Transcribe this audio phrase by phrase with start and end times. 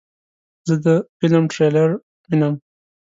[0.67, 1.89] زه د فلم ټریلر
[2.27, 2.53] وینم.